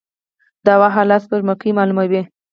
د 0.65 0.67
هوا 0.75 0.89
حالات 0.95 1.21
سپوږمکۍ 1.25 1.71
معلوموي 1.77 2.21